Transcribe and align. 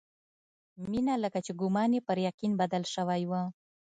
مينه 0.89 1.13
لکه 1.23 1.39
چې 1.45 1.51
ګومان 1.61 1.91
يې 1.95 2.01
پر 2.07 2.17
يقين 2.27 2.51
بدل 2.61 2.83
شوی 2.93 3.21
و. 3.29 3.31